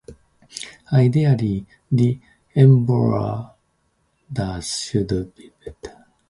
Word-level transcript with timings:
Ideally, 0.91 1.67
the 1.91 2.19
embroiderers 2.55 3.51
should 4.79 5.09
be 5.35 5.51
pregnant. 5.61 5.95